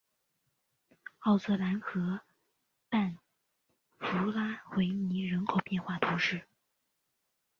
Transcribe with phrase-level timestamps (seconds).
[1.19, 2.21] 奥泽兰河
[2.89, 3.19] 畔
[3.99, 6.41] 弗拉维尼人口变化图示